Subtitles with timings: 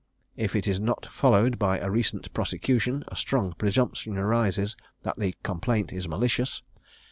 [0.35, 5.35] If it is not followed by a recent prosecution; a strong presumption arises that the
[5.43, 6.63] complaint is malicious.